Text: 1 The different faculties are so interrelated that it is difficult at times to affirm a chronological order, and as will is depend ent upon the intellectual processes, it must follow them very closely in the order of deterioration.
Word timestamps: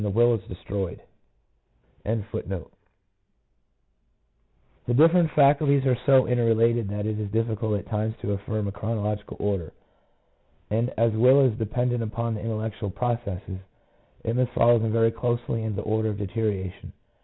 1 0.09 0.41
The 4.87 4.93
different 4.95 5.29
faculties 5.35 5.83
are 5.85 5.97
so 6.07 6.25
interrelated 6.27 6.89
that 6.89 7.05
it 7.05 7.19
is 7.19 7.29
difficult 7.29 7.77
at 7.77 7.87
times 7.89 8.15
to 8.23 8.31
affirm 8.33 8.67
a 8.67 8.71
chronological 8.71 9.37
order, 9.39 9.71
and 10.71 10.91
as 10.97 11.11
will 11.13 11.45
is 11.45 11.55
depend 11.59 11.93
ent 11.93 12.01
upon 12.01 12.33
the 12.33 12.41
intellectual 12.41 12.89
processes, 12.89 13.59
it 14.23 14.35
must 14.35 14.51
follow 14.53 14.79
them 14.79 14.91
very 14.91 15.11
closely 15.11 15.61
in 15.61 15.75
the 15.75 15.83
order 15.83 16.09
of 16.09 16.17
deterioration. 16.17 16.91